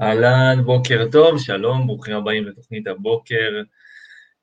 [0.00, 3.62] אהלן, בוקר טוב, שלום, ברוכים הבאים לתוכנית הבוקר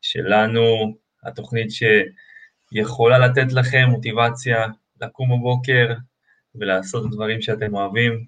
[0.02, 4.68] שלנו, התוכנית שיכולה לתת לכם מוטיבציה
[5.02, 5.94] לקום בבוקר
[6.56, 8.26] ולעשות דברים שאתם אוהבים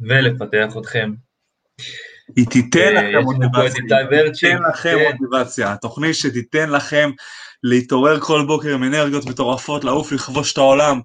[0.00, 1.12] ולפתח אתכם.
[2.36, 5.12] היא תיתן אה, לכם מוטיבציה, ורצ'יק, תיתן לכם כן.
[5.12, 7.10] מוטיבציה, התוכנית שתיתן לכם
[7.62, 11.00] להתעורר כל בוקר עם אנרגיות מטורפות, לעוף לכבוש את העולם.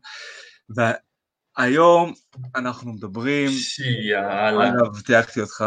[1.57, 2.13] והיום
[2.55, 5.65] אנחנו מדברים, שיאללה, אגב, תייגתי אותך,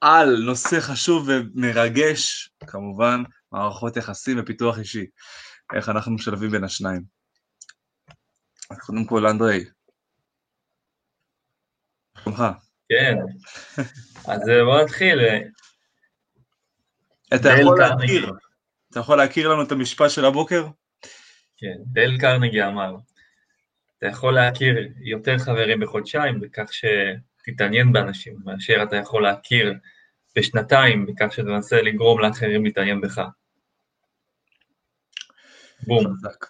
[0.00, 5.06] על נושא חשוב ומרגש, כמובן, מערכות יחסים ופיתוח אישי.
[5.74, 7.02] איך אנחנו משלבים בין השניים.
[8.70, 9.64] אז קודם כל, אנדרי,
[12.18, 12.42] שלומך.
[12.88, 13.16] כן.
[14.32, 15.18] אז אה, בוא נתחיל.
[17.34, 17.78] אתה יכול.
[17.80, 18.32] להכיר,
[18.90, 20.66] אתה יכול להכיר לנו את המשפט של הבוקר?
[21.56, 22.96] כן, דייל קרנגי אמר,
[23.98, 29.74] אתה יכול להכיר יותר חברים בחודשיים בכך שתתעניין באנשים, מאשר אתה יכול להכיר
[30.36, 33.20] בשנתיים בכך שתנסה לגרום לאחרים להתעניין בך.
[35.86, 36.04] בום.
[36.16, 36.46] חזק.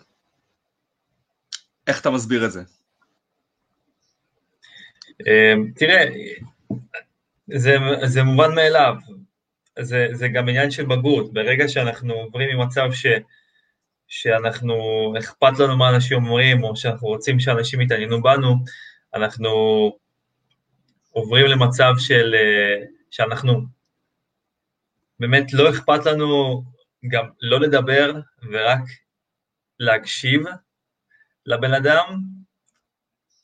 [1.86, 2.62] איך אתה מסביר את זה?
[5.20, 6.05] אמ, תראה,
[7.47, 8.94] זה, זה מובן מאליו,
[9.80, 13.07] זה, זה גם עניין של בגרות, ברגע שאנחנו עוברים ממצב ש,
[14.08, 14.74] שאנחנו,
[15.18, 18.55] אכפת לנו מה אנשים אומרים, או שאנחנו רוצים שאנשים יתעניינו בנו,
[19.14, 19.50] אנחנו
[21.11, 23.62] עוברים למצב של, אה, שאנחנו,
[25.20, 26.62] באמת לא אכפת לנו
[27.08, 28.12] גם לא לדבר
[28.52, 28.83] ורק
[29.80, 30.42] להקשיב
[31.46, 32.18] לבן אדם,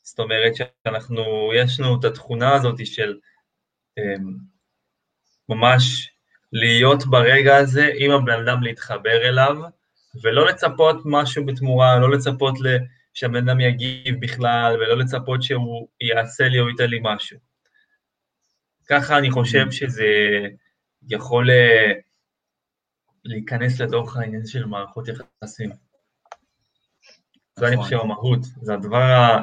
[0.03, 3.19] זאת אומרת שאנחנו, יש לנו את התכונה הזאת של
[3.97, 4.33] אמ,
[5.49, 6.09] ממש
[6.51, 9.55] להיות ברגע הזה עם הבן אדם להתחבר אליו,
[10.21, 12.55] ולא לצפות משהו בתמורה, לא לצפות
[13.13, 17.37] שהבן אדם יגיב בכלל, ולא לצפות שהוא יעשה לי או ייתן לי משהו.
[18.89, 20.05] ככה אני חושב שזה
[21.09, 21.91] יכול אה,
[23.25, 25.69] להיכנס לתוך העניין של מערכות יחסים.
[27.59, 27.85] זה אני נכון.
[27.85, 29.37] חושב המהות, זה הדבר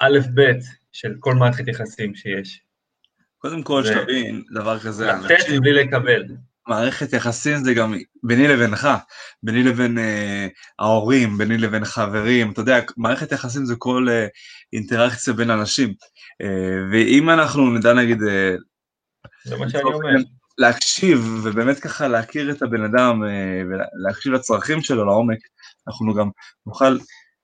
[0.00, 2.62] האלף-בית של כל מערכת יחסים שיש.
[3.38, 6.24] קודם כל, שתבין דבר כזה, לתת מבלי לקבל.
[6.68, 8.88] מערכת יחסים זה גם ביני לבינך,
[9.42, 10.46] ביני לבין אה,
[10.78, 14.26] ההורים, ביני לבין חברים, אתה יודע, מערכת יחסים זה כל אה,
[14.72, 15.94] אינטראקציה בין אנשים.
[16.42, 18.54] אה, ואם אנחנו נדע נגיד אה,
[19.44, 20.10] זה מה שאני אומר.
[20.58, 25.38] להקשיב ובאמת ככה להכיר את הבן אדם אה, ולהקשיב לצרכים שלו לעומק,
[25.88, 26.28] אנחנו גם
[26.66, 26.98] נוכל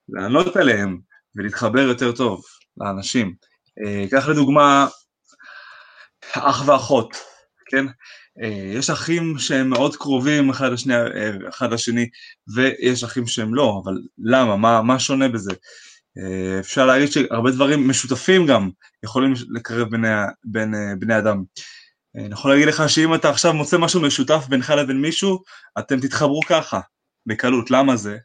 [0.09, 0.99] לענות עליהם
[1.37, 2.43] ולהתחבר יותר טוב
[2.77, 3.35] לאנשים.
[3.85, 4.87] אה, קח לדוגמה
[6.33, 7.17] אח ואחות,
[7.67, 7.87] כן?
[8.43, 12.09] אה, יש אחים שהם מאוד קרובים אחד, לשני, אה, אחד לשני
[12.55, 14.57] ויש אחים שהם לא, אבל למה?
[14.57, 15.53] מה, מה שונה בזה?
[16.19, 18.71] אה, אפשר להגיד שהרבה דברים משותפים גם
[19.05, 19.89] יכולים לקרב
[20.45, 21.43] בין אה, בני אדם.
[22.17, 25.43] אני יכול להגיד לך שאם אתה עכשיו מוצא משהו משותף בינך לבין מישהו,
[25.79, 26.81] אתם תתחברו ככה,
[27.27, 27.71] בקלות.
[27.71, 28.17] למה זה?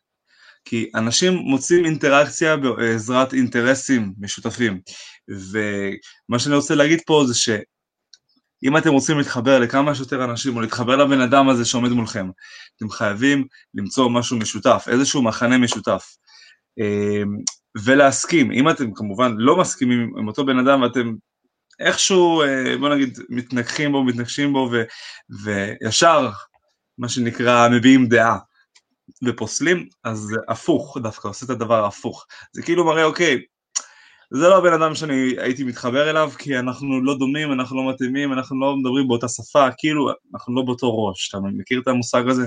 [0.65, 4.79] כי אנשים מוצאים אינטראקציה בעזרת אינטרסים משותפים.
[5.27, 7.35] ומה שאני רוצה להגיד פה זה
[8.63, 12.29] שאם אתם רוצים להתחבר לכמה שיותר אנשים, או להתחבר לבן אדם הזה שעומד מולכם,
[12.75, 16.15] אתם חייבים למצוא משהו משותף, איזשהו מחנה משותף.
[16.79, 17.23] אה,
[17.83, 21.13] ולהסכים, אם אתם כמובן לא מסכימים עם אותו בן אדם ואתם
[21.79, 24.83] איכשהו, אה, בוא נגיד, מתנגחים בו, מתנגשים בו, ו,
[25.43, 26.29] וישר,
[26.97, 28.37] מה שנקרא, מביעים דעה
[29.23, 32.25] ופוסלים, אז הפוך, דווקא עושה את הדבר ההפוך.
[32.53, 33.41] זה כאילו מראה, אוקיי,
[34.31, 38.33] זה לא הבן אדם שאני הייתי מתחבר אליו, כי אנחנו לא דומים, אנחנו לא מתאימים,
[38.33, 41.29] אנחנו לא מדברים באותה שפה, כאילו, אנחנו לא באותו ראש.
[41.29, 42.45] אתה מכיר את המושג הזה?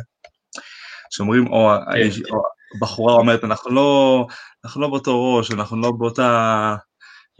[1.10, 1.70] שאומרים, או,
[2.30, 2.42] או
[2.76, 4.26] הבחורה אומרת, אנחנו לא,
[4.64, 6.74] אנחנו לא באותו ראש, אנחנו לא באותה...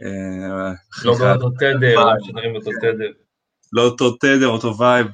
[0.03, 0.71] אה,
[1.05, 3.11] לא באותו תדר, משדרים באותו תדר.
[3.73, 5.07] לא אותו תדר, אותו וייב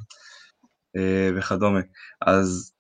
[0.98, 1.80] אה, וכדומה.
[2.22, 2.74] אז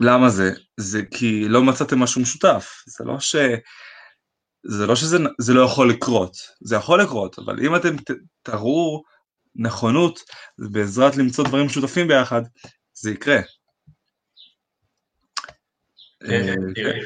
[0.00, 0.50] למה זה?
[0.76, 2.82] זה כי לא מצאתם משהו משותף.
[2.86, 3.36] זה לא ש...
[4.66, 8.10] זה לא שזה זה לא יכול לקרות, זה יכול לקרות, אבל אם אתם ת,
[8.42, 9.02] תראו
[9.56, 10.20] נכונות
[10.58, 12.42] בעזרת למצוא דברים משותפים ביחד,
[12.94, 13.40] זה יקרה.
[16.26, 17.00] כן, אה, תראה.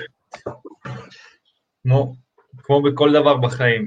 [1.83, 2.15] כמו-
[2.63, 3.87] כמו בכל דבר בחיים.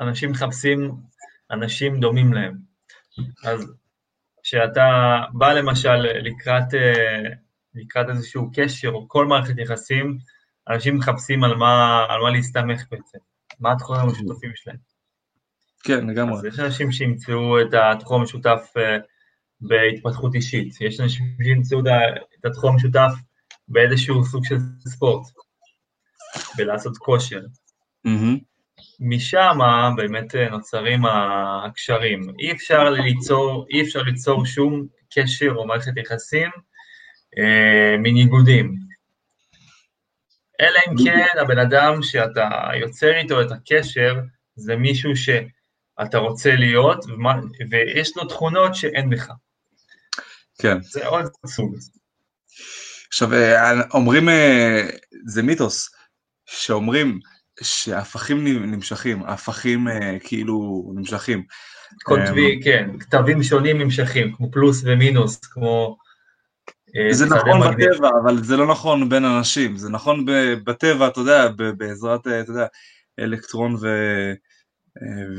[0.00, 0.92] אנשים מחפשים
[1.50, 2.54] אנשים דומים להם.
[3.44, 3.72] אז
[4.42, 4.82] כשאתה
[5.32, 7.30] בא למשל לקראת, אה,
[7.74, 10.18] לקראת איזשהו קשר או כל מערכת יחסים,
[10.68, 13.18] אנשים מחפשים על מה, על מה להסתמך בעצם,
[13.60, 14.76] מה התחומים המשותפים שלהם.
[15.84, 16.38] כן, לגמרי.
[16.38, 18.96] אז יש אנשים שימצאו את התחום המשותף אה,
[19.60, 23.12] בהתפתחות אישית, יש אנשים שימצאו את התחום המשותף
[23.68, 24.56] באיזשהו סוג של
[24.88, 25.26] ספורט,
[26.56, 27.40] בלעשות כושר.
[28.04, 28.38] מהמם.
[29.00, 29.58] משם
[29.96, 32.22] באמת נוצרים הקשרים.
[32.38, 36.50] אי אפשר ליצור, אי אפשר ליצור שום קשר או מערכת יחסים
[37.38, 38.74] אה, מניגודים.
[40.60, 42.48] אלא אם כן הבן אדם שאתה
[42.80, 44.20] יוצר איתו את הקשר
[44.56, 47.04] זה מישהו שאתה רוצה להיות
[47.70, 49.30] ויש לו תכונות שאין בך.
[50.62, 50.80] כן.
[50.82, 51.76] זה עוד סוג.
[53.08, 54.88] עכשיו, אה, אומרים, אה,
[55.26, 55.90] זה מיתוס,
[56.46, 57.20] שאומרים
[57.62, 61.44] שהפכים נמשכים, הפכים אה, כאילו נמשכים.
[62.02, 65.96] כותבי, כן, כתבים שונים נמשכים, כמו פלוס ומינוס, כמו...
[67.10, 70.24] זה נכון בטבע, אבל זה לא נכון בין אנשים, זה נכון
[70.64, 72.66] בטבע, אתה יודע, בעזרת, אתה יודע,
[73.18, 73.88] אלקטרון ו...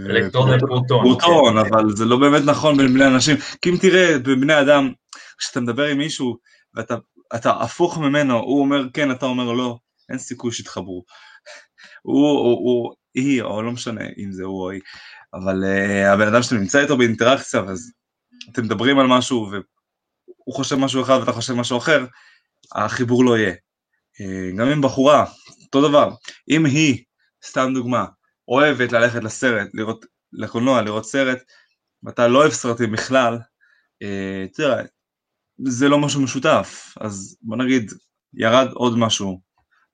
[0.10, 1.04] אלקטרון ופרוטון.
[1.04, 1.58] פרוטון, כן.
[1.58, 4.92] אבל זה לא באמת נכון בין בני אנשים, כי אם תראה, בבני אדם,
[5.38, 6.38] כשאתה מדבר עם מישהו,
[6.74, 6.96] ואתה
[7.36, 9.78] אתה הפוך ממנו, הוא אומר כן, אתה אומר לא,
[10.10, 11.04] אין סיכוי שיתחברו.
[12.02, 14.82] הוא, הוא, הוא, היא, או לא משנה אם זה הוא או היא,
[15.34, 17.92] אבל uh, הבן אדם שאתה נמצא איתו באינטראקציה, אז
[18.52, 19.52] אתם מדברים על משהו,
[20.48, 22.06] והוא חושב משהו אחד ואתה חושב משהו אחר,
[22.76, 23.54] החיבור לא יהיה.
[23.54, 25.26] Uh, גם עם בחורה,
[25.66, 26.10] אותו דבר.
[26.50, 27.04] אם היא,
[27.46, 28.06] סתם דוגמה,
[28.48, 31.40] אוהבת ללכת לסרט, לראות, לקולנוע, לראות סרט,
[32.04, 33.38] ואתה לא אוהב סרטים בכלל,
[34.54, 34.84] תראה,
[35.66, 37.92] זה לא משהו משותף, אז בוא נגיד,
[38.34, 39.42] ירד עוד משהו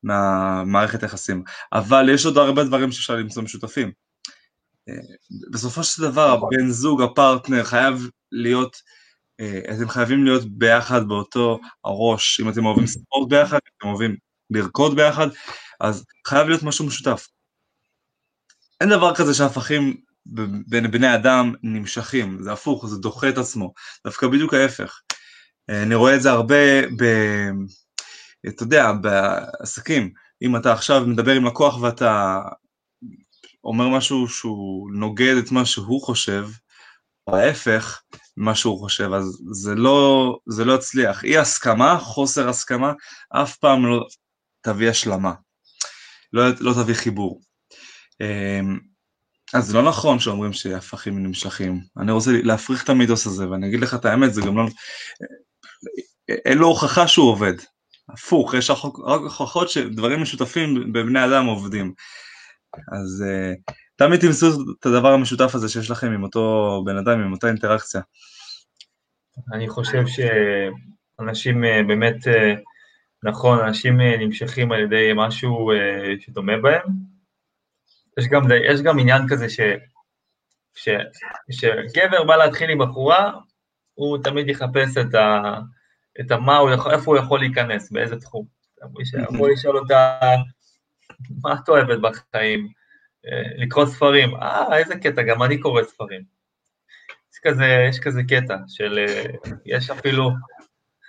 [0.03, 3.91] מהמערכת היחסים, אבל יש עוד הרבה דברים שאפשר למצוא משותפים.
[4.89, 4.93] אה,
[5.51, 9.02] בסופו של דבר, הבן זוג, הפרטנר, חייב להיות, אה,
[9.41, 14.15] אתם חייבים להיות ביחד באותו הראש, אם אתם אוהבים ספורט ביחד, אם אתם אוהבים
[14.49, 15.27] לרקוד ביחד,
[15.79, 17.27] אז חייב להיות משהו משותף.
[18.81, 19.97] אין דבר כזה שהפכים
[20.67, 23.73] בין בני אדם נמשכים, זה הפוך, זה דוחה את עצמו,
[24.05, 25.01] דווקא בדיוק ההפך.
[25.69, 27.03] אה, אני רואה את זה הרבה ב...
[28.47, 32.41] אתה יודע, בעסקים, אם אתה עכשיו מדבר עם לקוח ואתה
[33.63, 36.47] אומר משהו שהוא נוגד את מה שהוא חושב,
[37.27, 38.01] או ההפך
[38.37, 41.23] ממה שהוא חושב, אז זה לא, זה לא יצליח.
[41.23, 42.93] אי הסכמה, חוסר הסכמה,
[43.29, 44.07] אף פעם לא
[44.61, 45.33] תביא השלמה,
[46.33, 47.41] לא, לא תביא חיבור.
[48.21, 48.79] אמ,
[49.53, 51.81] אז זה לא נכון שאומרים שהפכים נמשכים.
[51.97, 54.63] אני רוצה להפריך את המיתוס הזה, ואני אגיד לך את האמת, זה גם לא...
[56.45, 57.53] אין לו הוכחה שהוא עובד.
[58.09, 61.93] הפוך, יש רק הוכחות שדברים משותפים בבני אדם עובדים.
[62.73, 63.73] אז uh,
[64.07, 64.47] תמיד תמצאו
[64.79, 68.01] את הדבר המשותף הזה שיש לכם עם אותו בן אדם, עם אותה אינטראקציה.
[69.53, 72.59] אני חושב שאנשים uh, באמת, uh,
[73.23, 75.71] נכון, אנשים uh, נמשכים על ידי משהו
[76.19, 76.81] שדומה בהם.
[78.19, 78.41] יש גם,
[78.71, 79.59] יש גם עניין כזה ש,
[80.75, 80.89] ש,
[81.51, 83.31] שגבר בא להתחיל עם בחורה,
[83.93, 85.59] הוא תמיד יחפש את, ה,
[86.19, 88.45] את המה, הוא יכול, איפה הוא יכול להיכנס, באיזה תחום.
[89.29, 90.19] אמור לשאול אותה,
[91.43, 92.82] מה את אוהבת בחיים?
[93.31, 94.35] אה, לקרוא ספרים.
[94.35, 96.21] אה, איזה קטע, גם אני קורא ספרים.
[97.33, 99.23] יש כזה, יש כזה קטע של, אה,
[99.65, 100.31] יש אפילו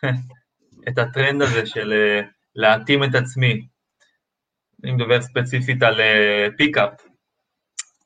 [0.89, 2.21] את הטרנד הזה של אה,
[2.55, 3.67] להתאים את עצמי.
[4.85, 6.01] אני מדבר ספציפית על
[6.57, 7.01] פיקאפ.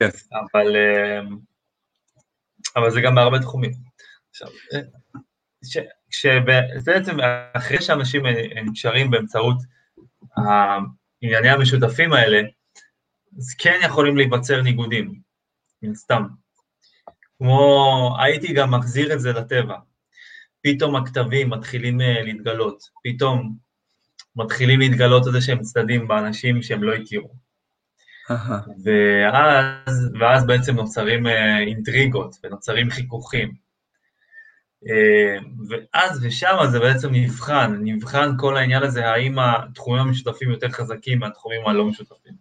[0.05, 0.27] Yes.
[0.33, 0.77] אבל,
[2.77, 3.71] אבל זה גם בהרבה תחומים.
[4.31, 4.49] עכשיו,
[6.11, 7.17] שבעצם
[7.55, 8.23] אחרי שאנשים
[8.65, 9.57] נקשרים באמצעות
[10.37, 12.41] הענייני המשותפים האלה,
[13.39, 15.21] אז כן יכולים להיווצר ניגודים,
[15.83, 16.23] מן סתם.
[17.39, 19.77] כמו, הייתי גם מחזיר את זה לטבע.
[20.63, 23.57] פתאום הכתבים מתחילים אה, להתגלות, פתאום
[24.37, 27.35] מתחילים להתגלות איזה שהם צדדים באנשים שהם לא הכירו.
[28.85, 33.55] ואז, ואז בעצם נוצרים אה, אינטריגות ונוצרים חיכוכים.
[34.89, 35.37] אה,
[35.69, 41.67] ואז ושם זה בעצם נבחן, נבחן כל העניין הזה, האם התחומים המשותפים יותר חזקים מהתחומים
[41.67, 42.33] הלא משותפים.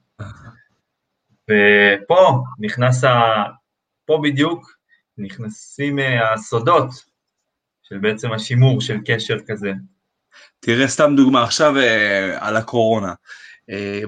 [1.50, 3.44] ופה נכנס, ה...
[4.06, 4.78] פה בדיוק
[5.18, 6.90] נכנסים אה, הסודות
[7.84, 9.72] של בעצם השימור של קשר כזה.
[10.60, 13.14] תראה סתם דוגמה, עכשיו אה, על הקורונה.
[13.70, 14.02] אה,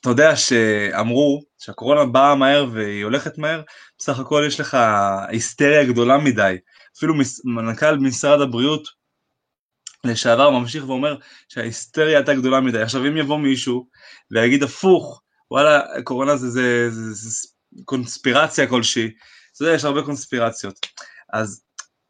[0.00, 3.62] אתה יודע שאמרו שהקורונה באה מהר והיא הולכת מהר,
[3.98, 4.76] בסך הכל יש לך
[5.28, 6.58] היסטריה גדולה מדי.
[6.96, 8.88] אפילו מנכ"ל משרד הבריאות
[10.04, 11.16] לשעבר ממשיך ואומר
[11.48, 12.82] שההיסטריה הייתה גדולה מדי.
[12.82, 13.88] עכשיו אם יבוא מישהו
[14.30, 17.48] ויגיד הפוך, וואלה, קורונה זה, זה, זה, זה, זה
[17.84, 19.10] קונספירציה כלשהי,
[19.52, 20.86] אתה יודע, יש הרבה קונספירציות.
[21.32, 21.64] אז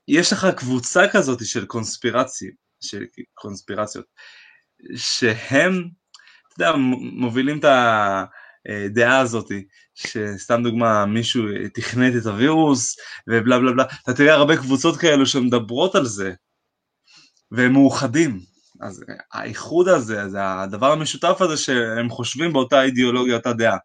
[0.08, 2.50] יש לך קבוצה כזאת של קונספירציה,
[2.80, 4.06] של קונספירציות,
[4.96, 5.88] שהם,
[6.48, 9.50] אתה יודע, מובילים את הדעה הזאת,
[9.94, 11.42] שסתם דוגמה, מישהו
[11.74, 12.96] תכנת את הווירוס,
[13.28, 16.32] ובלה בלה בלה, אתה תראה הרבה קבוצות כאלו שמדברות על זה,
[17.50, 18.53] והם מאוחדים.
[18.80, 23.76] אז האיחוד הזה, זה הדבר המשותף הזה שהם חושבים באותה אידיאולוגיה, אותה דעה.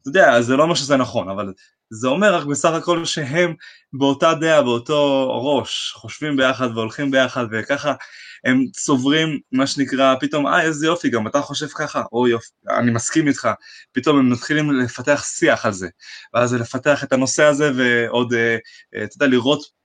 [0.00, 1.52] אתה יודע, זה לא אומר שזה נכון, אבל
[1.90, 3.54] זה אומר רק בסך הכל שהם
[3.92, 7.94] באותה דעה, באותו ראש, חושבים ביחד והולכים ביחד, וככה
[8.44, 12.90] הם צוברים מה שנקרא, פתאום, אה, איזה יופי, גם אתה חושב ככה, או יופי, אני
[12.90, 13.48] מסכים איתך,
[13.92, 15.88] פתאום הם מתחילים לפתח שיח על זה,
[16.34, 18.56] ואז לפתח את הנושא הזה, ועוד, אה,
[18.94, 19.80] אה, אתה יודע, לראות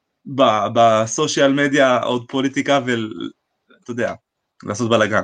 [0.76, 4.14] בסושיאל מדיה עוד פוליטיקה, ואתה יודע,
[4.66, 5.24] לעשות בלאגן,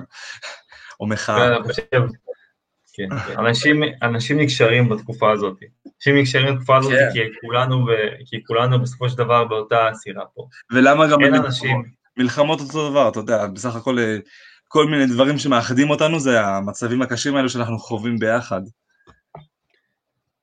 [0.99, 1.57] או מחאה.
[1.91, 2.01] כן,
[2.93, 3.37] כן.
[3.37, 5.57] אנשים, אנשים נקשרים בתקופה הזאת.
[5.97, 7.09] אנשים נקשרים בתקופה הזאת כן.
[7.13, 7.87] כי, כולנו,
[8.25, 10.47] כי כולנו בסופו של דבר באותה סירה פה.
[10.71, 11.83] ולמה גם אין אנשים...
[12.17, 14.17] מלחמות אותו דבר, אתה יודע, בסך הכל אה,
[14.67, 18.61] כל מיני דברים שמאחדים אותנו זה המצבים הקשים האלו שאנחנו חווים ביחד.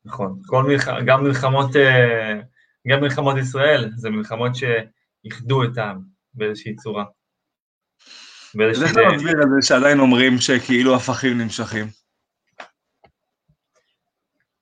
[0.05, 0.89] נכון, כל מלח...
[1.07, 2.41] גם מלחמות, אה,
[2.89, 6.01] גם מלחמות ישראל, זה מלחמות שאיחדו את העם
[6.35, 7.05] באיזושהי צורה.
[8.55, 8.89] באיזושהי...
[8.89, 11.87] איך אתה מסביר את זה שעדיין אומרים שכאילו הפכים נמשכים?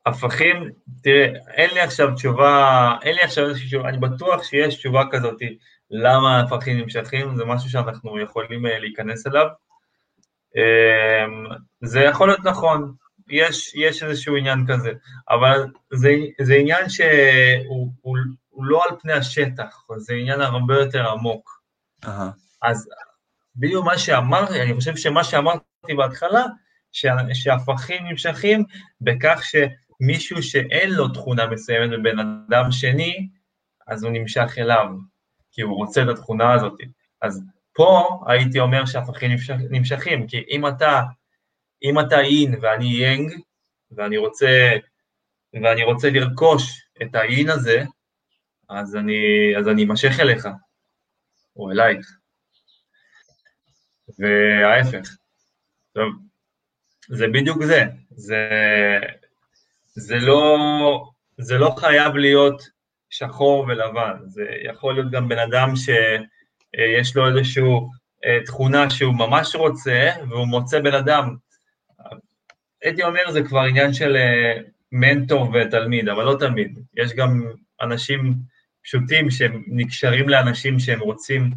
[0.07, 0.71] הפכים,
[1.03, 5.37] תראה, אין לי עכשיו תשובה, אין לי עכשיו איזושהי תשובה, אני בטוח שיש תשובה כזאת,
[5.91, 9.47] למה הפכים נמשכים, זה משהו שאנחנו יכולים אה, להיכנס אליו.
[10.57, 11.45] אמ,
[11.83, 12.93] זה יכול להיות נכון,
[13.29, 14.93] יש, יש איזשהו עניין כזה,
[15.31, 18.17] אבל זה, זה עניין שהוא הוא,
[18.49, 21.63] הוא לא על פני השטח, זה עניין הרבה יותר עמוק.
[22.05, 22.09] Uh-huh.
[22.63, 22.89] אז
[23.57, 26.45] בדיוק מה שאמרתי, אני חושב שמה שאמרתי בהתחלה,
[27.33, 28.65] שהפכים נמשכים
[29.01, 29.57] בכך ש...
[30.01, 33.29] מישהו שאין לו תכונה מסוימת בבן אדם שני,
[33.87, 34.87] אז הוא נמשך אליו,
[35.53, 36.79] כי הוא רוצה את התכונה הזאת.
[37.23, 41.03] אז פה הייתי אומר שהפכים נמשך, נמשכים, כי אם אתה,
[41.83, 43.33] אם אתה אין ואני יאנג,
[43.91, 44.71] ואני רוצה,
[45.53, 47.85] ואני רוצה לרכוש את האין הזה,
[48.69, 48.97] אז
[49.69, 50.49] אני אמשך אליך,
[51.57, 52.19] או אלייך.
[54.19, 55.17] וההפך.
[55.93, 56.13] טוב,
[57.09, 57.85] זה בדיוק זה.
[58.11, 58.49] זה,
[59.95, 60.57] זה לא,
[61.39, 62.63] זה לא חייב להיות
[63.11, 67.63] שחור ולבן, זה יכול להיות גם בן אדם שיש לו איזושהי
[68.25, 71.37] אה, תכונה שהוא ממש רוצה, והוא מוצא בן אדם.
[72.83, 76.79] הייתי אומר, זה כבר עניין של אה, מנטור ותלמיד, אבל לא תלמיד.
[76.97, 77.43] יש גם
[77.83, 78.35] אנשים
[78.83, 81.51] פשוטים שהם נקשרים לאנשים שהם רוצים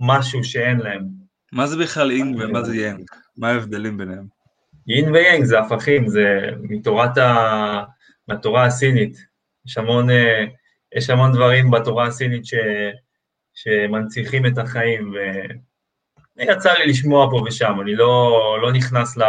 [0.00, 1.21] משהו שאין להם.
[1.52, 3.10] מה זה בכלל יין ומה זה יאנג?
[3.36, 4.26] מה ההבדלים ביניהם?
[4.86, 7.82] יין ויאנג זה הפכים, זה מתורת ה...
[8.28, 9.26] מהתורה הסינית.
[9.66, 10.44] יש המון, אה,
[10.96, 12.54] יש המון דברים בתורה הסינית ש...
[13.54, 15.14] שמנציחים את החיים,
[16.36, 19.22] ויצא לי לשמוע פה ושם, אני לא, לא נכנס ל...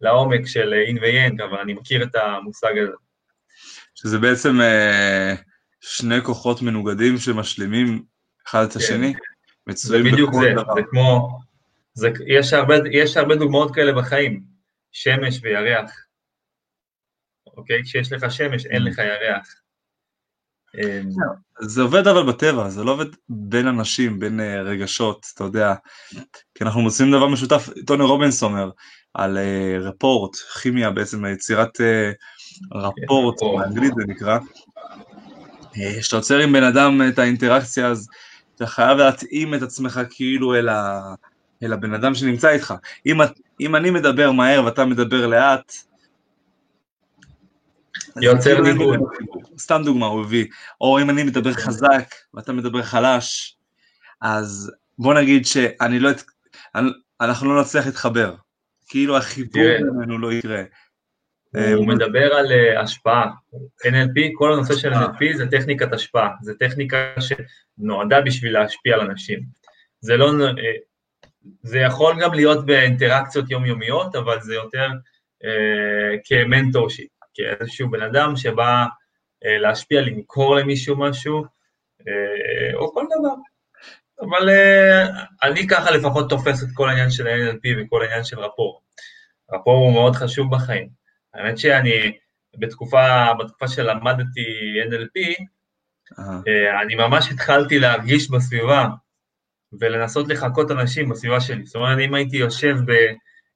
[0.00, 2.92] לעומק של אין ויאנג, אבל אני מכיר את המושג הזה.
[3.94, 5.34] שזה בעצם אה,
[5.80, 8.02] שני כוחות מנוגדים שמשלימים
[8.46, 9.14] אחד את השני?
[9.14, 9.31] כן.
[9.70, 10.74] זה בדיוק זה, דבר.
[10.74, 11.38] זה כמו,
[11.94, 14.42] זה, יש, הרבה, יש הרבה דוגמאות כאלה בחיים,
[14.92, 15.90] שמש וירח,
[17.56, 17.82] אוקיי?
[17.84, 19.62] כשיש לך שמש אין לך ירח.
[20.78, 21.08] אמ,
[21.60, 25.74] זה עובד אבל בטבע, זה לא עובד בין אנשים, בין אה, רגשות, אתה יודע,
[26.54, 28.70] כי אנחנו מוצאים דבר משותף, טוני רובינס אומר,
[29.14, 32.12] על אה, רפורט, כימיה בעצם, יצירת אה,
[32.74, 34.38] רפורט, באנגלית זה נקרא,
[36.00, 38.08] כשאתה יוצר עם בן אדם את האינטראקציה, אז
[38.62, 41.14] אתה חייב להתאים את עצמך כאילו אל, ה,
[41.62, 42.74] אל הבן אדם שנמצא איתך.
[43.06, 43.20] אם,
[43.60, 45.72] אם אני מדבר מהר ואתה מדבר לאט,
[48.16, 49.00] יוצר ניגוד.
[49.58, 50.46] סתם דוגמה הוא הביא,
[50.80, 53.56] או אם אני מדבר חזק ואתה מדבר חלש,
[54.20, 56.10] אז בוא נגיד שאני לא,
[57.20, 58.34] אנחנו לא נצליח להתחבר,
[58.86, 60.62] כאילו החיבור בינינו לא יקרה.
[61.54, 63.30] הוא אה, מדבר על אה, השפעה,
[63.86, 69.40] NLP, כל הנושא של NLP זה טכניקת השפעה, זה טכניקה שנועדה בשביל להשפיע על אנשים.
[70.00, 70.52] זה לא, אה,
[71.62, 74.88] זה יכול גם להיות באינטראקציות יומיומיות, אבל זה יותר
[75.44, 78.84] אה, כמנטורשיפ, כאיזשהו בן אדם שבא
[79.44, 81.44] אה, להשפיע, למכור למישהו משהו,
[82.08, 83.34] אה, או כל דבר.
[84.20, 85.06] אבל אה,
[85.42, 88.82] אני ככה לפחות תופס את כל העניין של ה-NLP וכל העניין של רפור.
[89.52, 91.01] רפור הוא מאוד חשוב בחיים.
[91.34, 92.18] האמת שאני,
[92.58, 95.44] בתקופה, בתקופה שלמדתי NLP,
[96.12, 96.82] uh-huh.
[96.82, 98.86] אני ממש התחלתי להרגיש בסביבה
[99.80, 101.66] ולנסות לחקות אנשים בסביבה שלי.
[101.66, 102.92] זאת אומרת, אם הייתי יושב, ב,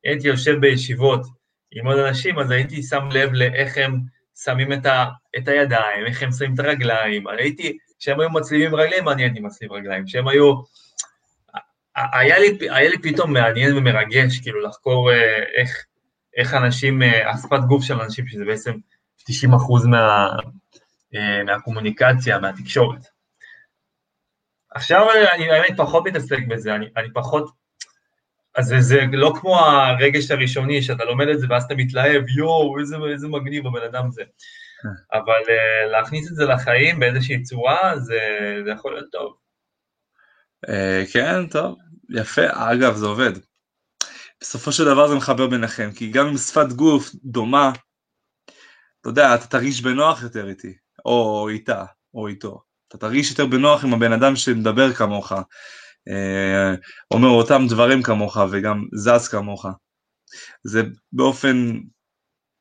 [0.05, 1.27] הייתי יושב בישיבות
[1.73, 4.01] עם עוד אנשים, אז הייתי שם לב לאיך הם
[4.45, 5.07] שמים את, ה,
[5.39, 7.27] את הידיים, איך הם שמים את הרגליים.
[7.27, 10.05] הייתי, כשהם היו מצליבים רגליים, אני הייתי מצליב רגליים.
[10.07, 10.55] כשהם היו...
[11.97, 15.86] היה לי, היה לי פתאום מעניין ומרגש, כאילו, לחקור אה, איך,
[16.37, 18.73] איך אנשים, אה, השפת גוף של אנשים, שזה בעצם
[19.27, 20.29] 90 אחוז מה,
[21.15, 23.07] אה, מהקומוניקציה, מהתקשורת.
[24.75, 27.51] עכשיו אני באמת פחות מתעסק בזה, אני, אני פחות,
[28.55, 32.97] אז זה לא כמו הרגש הראשוני, שאתה לומד את זה ואז אתה מתלהב, יואו, איזה,
[33.13, 34.23] איזה מגניב הבן אדם זה.
[35.13, 38.19] אבל uh, להכניס את זה לחיים באיזושהי צורה, זה,
[38.65, 39.37] זה יכול להיות טוב.
[41.13, 41.79] כן, טוב,
[42.11, 42.43] יפה.
[42.53, 43.33] אגב, זה עובד.
[44.49, 47.73] בסופו של דבר זה מחבר ביניכם, כי גם עם שפת גוף דומה,
[49.01, 50.75] אתה יודע, אתה תרגיש בנוח יותר איתי,
[51.05, 51.85] או איתה,
[52.15, 52.63] או איתו.
[52.89, 55.33] אתה תרגיש יותר בנוח עם הבן אדם שמדבר כמוך,
[56.09, 56.75] אה,
[57.11, 59.67] אומר אותם דברים כמוך וגם זז כמוך.
[60.65, 61.73] זה באופן,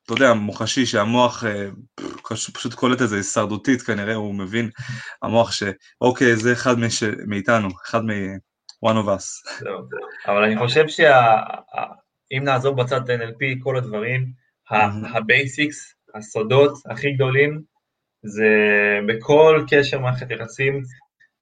[0.04, 1.68] אתה יודע, מוחשי שהמוח אה,
[2.54, 4.70] פשוט קולט את זה הישרדותית כנראה, הוא מבין,
[5.22, 7.02] המוח שאוקיי, זה אחד מש...
[7.02, 8.38] מאיתנו, אחד מ-
[8.84, 9.64] one of us.
[10.26, 14.26] אבל אני חושב שאם נעזוב בצד את NLP, כל הדברים,
[15.14, 17.62] ה basics, הסודות הכי גדולים,
[18.22, 18.48] זה
[19.08, 20.82] בכל קשר מערכת יחסים,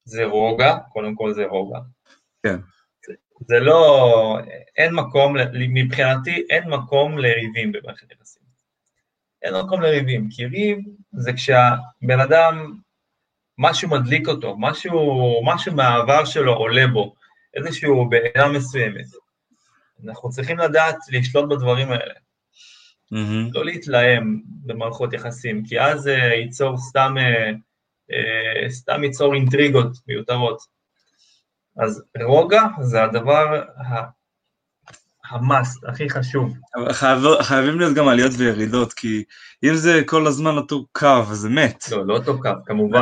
[0.03, 1.79] זה רוגע, קודם כל זה רוגע.
[2.43, 2.55] כן.
[3.47, 4.39] זה לא,
[4.77, 8.43] אין מקום, מבחינתי אין מקום לריבים במערכת יחסים.
[9.41, 10.77] אין מקום לריבים, כי ריב
[11.11, 12.73] זה כשהבן אדם,
[13.57, 17.15] משהו מדליק אותו, משהו, משהו מהעבר שלו עולה בו,
[17.55, 19.05] איזשהו בעיה מסוימת.
[20.05, 22.13] אנחנו צריכים לדעת לשלוט בדברים האלה.
[23.13, 23.51] Mm-hmm.
[23.53, 27.51] לא להתלהם במערכות יחסים, כי אז זה ייצור סתם, אה,
[28.11, 30.61] אה, סתם ייצור אינטריגות מיותרות.
[31.77, 33.63] אז רוגע זה הדבר
[35.29, 36.53] המאסט, הכי חשוב.
[36.91, 39.23] חייב, חייבים להיות גם עליות וירידות, כי
[39.63, 41.85] אם זה כל הזמן אותו קו, זה מת.
[41.91, 43.01] לא, לא אותו קו, כמובן.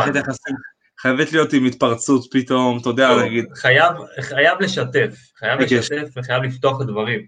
[1.04, 3.46] חייבת להיות עם התפרצות פתאום, אתה יודע, להגיד.
[3.56, 7.26] חייב, חייב לשתף, חייב לשתף וחייב לפתוח את הדברים.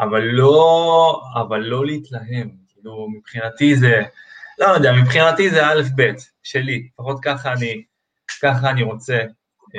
[0.00, 4.02] אבל לא, אבל לא להתלהם, כאילו מבחינתי זה,
[4.58, 6.10] לא יודע, מבחינתי זה א' ב'
[6.42, 7.82] שלי, לפחות ככה אני,
[8.42, 9.18] ככה אני רוצה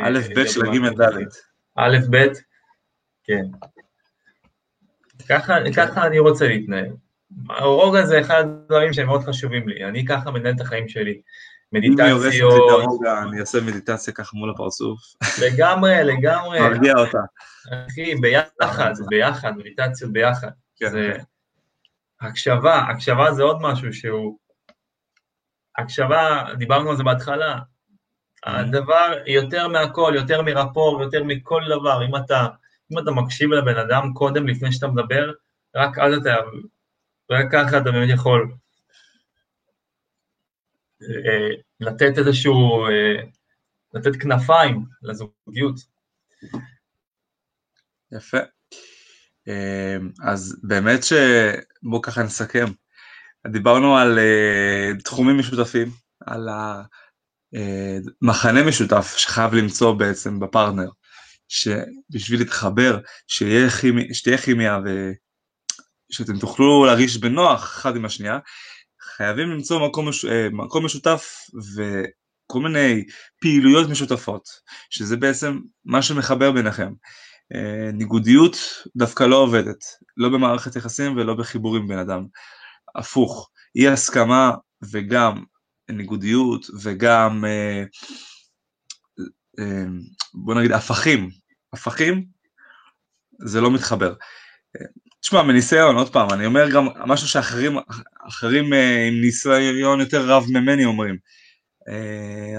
[0.04, 1.28] א' ב' של הג' ד'.
[1.76, 2.28] א' ב',
[3.24, 3.44] כן.
[5.30, 6.92] ככה, ככה אני רוצה להתנהל.
[7.50, 11.22] הרוגע זה אחד הדברים שהם מאוד חשובים לי, אני ככה מנהל את החיים שלי.
[11.74, 13.02] מדיטציות.
[13.24, 15.00] אני אעשה מדיטציה ככה מול הפרצוף.
[15.42, 16.60] לגמרי, לגמרי.
[16.60, 17.20] מרגיע אותה.
[17.88, 20.50] אחי, ביחד, ביחד, מדיטציות ביחד.
[20.76, 20.90] כן.
[20.90, 21.18] זה...
[22.22, 24.38] הקשבה, הקשבה זה עוד משהו שהוא...
[25.78, 27.60] הקשבה, דיברנו על זה בהתחלה,
[28.46, 32.48] הדבר יותר מהכל, יותר מרפור, יותר מכל דבר, אם אתה,
[32.92, 35.32] אם אתה מקשיב לבן אדם קודם, לפני שאתה מדבר,
[35.76, 36.36] רק אז אתה,
[37.32, 38.52] רק ככה אתה באמת יכול
[41.80, 43.24] לתת איזשהו, אה,
[43.94, 45.76] לתת כנפיים לזוגיות.
[48.12, 48.38] יפה.
[49.48, 51.14] אה, אז באמת ש...
[51.84, 52.66] בואו ככה נסכם.
[53.48, 54.20] דיברנו על
[55.04, 55.90] תחומים משותפים,
[56.26, 56.84] על ה...
[57.56, 60.90] אה, מחנה משותף שחייב למצוא בעצם בפרטנר,
[61.48, 64.80] שבשביל להתחבר, שתהיה כימיה
[66.10, 68.40] ושאתם תוכלו להרגיש בנוח אחד עם השנייה,
[69.18, 70.26] חייבים למצוא מקום, מש...
[70.26, 71.38] אה, מקום משותף
[71.76, 73.04] וכל מיני
[73.42, 74.44] פעילויות משותפות,
[74.90, 76.94] שזה בעצם מה שמחבר ביניכם.
[77.56, 78.58] אה, ניגודיות
[78.96, 79.84] דווקא לא עובדת,
[80.18, 82.26] לא במערכת יחסים ולא בחיבורים בין אדם.
[82.96, 84.52] הפוך, אי הסכמה
[84.92, 85.44] וגם
[85.90, 87.84] ניגודיות וגם אה,
[90.34, 91.30] בוא נגיד הפכים,
[91.74, 92.26] הפכים
[93.46, 94.14] זה לא מתחבר.
[95.24, 97.78] תשמע, מניסיון, עוד פעם, אני אומר גם משהו שאחרים
[98.28, 101.18] אחרים אה, עם ניסיון יותר רב ממני אומרים.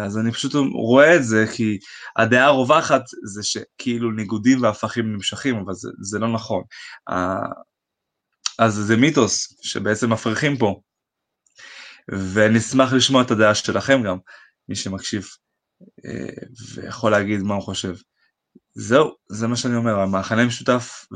[0.04, 1.78] אז אני פשוט רואה את זה כי
[2.16, 6.62] הדעה הרווחת זה שכאילו ניגודים והפכים נמשכים, אבל זה, זה לא נכון.
[8.58, 10.80] אז זה מיתוס שבעצם מפריחים פה.
[12.08, 14.16] ואני אשמח לשמוע את הדעה שלכם גם,
[14.68, 15.26] מי שמקשיב
[16.04, 17.94] אה, ויכול להגיד מה הוא חושב.
[18.74, 21.06] זהו, זה מה שאני אומר, המחנה משותף,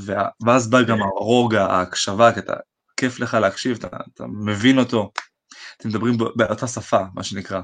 [0.46, 2.52] ואז בא גם הרוגע, ההקשבה, כי אתה,
[2.96, 5.12] כיף לך להקשיב, אתה, אתה מבין אותו,
[5.76, 7.60] אתם מדברים באותה שפה, מה שנקרא.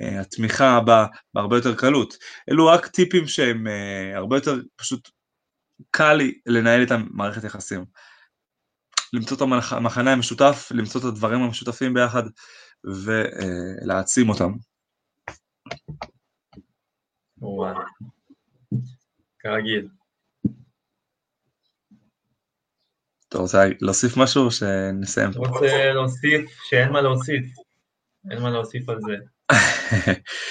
[0.00, 2.16] אה, התמיכה באה בהרבה יותר קלות.
[2.50, 5.10] אלו רק טיפים שהם אה, הרבה יותר פשוט
[5.90, 7.84] קל לי לנהל איתם מערכת יחסים.
[9.12, 9.42] למצוא את
[9.72, 12.22] המחנה המשותף, למצוא את הדברים המשותפים ביחד
[12.84, 14.52] ולהעצים אותם.
[19.44, 19.88] כרגיל.
[23.28, 25.30] אתה רוצה להוסיף משהו או שנסיים?
[25.36, 27.44] רוצה להוסיף שאין מה להוסיף.
[28.30, 29.16] אין מה להוסיף על זה.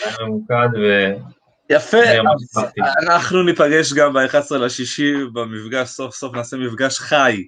[0.06, 1.14] היה ממוקד ו...
[1.70, 1.98] יפה,
[3.04, 7.48] אנחנו ניפגש גם ב-11 לשישי במפגש, סוף סוף נעשה מפגש חי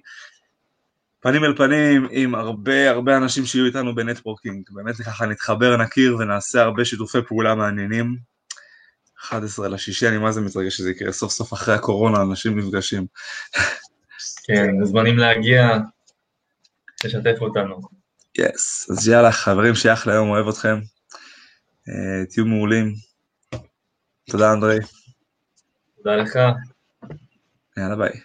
[1.20, 6.16] פנים אל פנים עם הרבה הרבה אנשים שיהיו איתנו ב networking, באמת ככה נתחבר, נכיר
[6.16, 8.16] ונעשה הרבה שיתופי פעולה מעניינים.
[9.20, 13.06] 11 לשישי, אני מה זה מתרגש שזה יקרה, סוף סוף אחרי הקורונה אנשים נפגשים.
[14.46, 15.68] כן, מוזמנים להגיע,
[17.04, 17.80] לשתף אותנו.
[18.38, 18.92] yes, yes.
[18.92, 20.78] אז יאללה, חברים, שיהיה אחלה יום, אוהב אתכם.
[21.88, 22.94] Uh, תהיו מעולים.
[24.30, 24.78] תודה, אנדרי.
[25.96, 26.38] תודה לך.
[27.76, 28.20] יאללה, ביי.